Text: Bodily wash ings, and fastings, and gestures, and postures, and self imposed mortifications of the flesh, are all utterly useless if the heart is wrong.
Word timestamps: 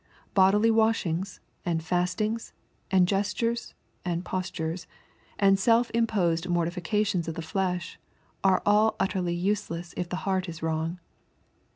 Bodily 0.33 0.71
wash 0.71 1.05
ings, 1.05 1.41
and 1.63 1.83
fastings, 1.83 2.53
and 2.89 3.07
gestures, 3.07 3.75
and 4.03 4.25
postures, 4.25 4.87
and 5.37 5.59
self 5.59 5.91
imposed 5.91 6.49
mortifications 6.49 7.27
of 7.27 7.35
the 7.35 7.43
flesh, 7.43 7.99
are 8.43 8.63
all 8.65 8.95
utterly 8.99 9.35
useless 9.35 9.93
if 9.95 10.09
the 10.09 10.15
heart 10.25 10.49
is 10.49 10.63
wrong. 10.63 10.99